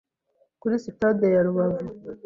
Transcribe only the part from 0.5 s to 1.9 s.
kuri Sitade ya Rubavu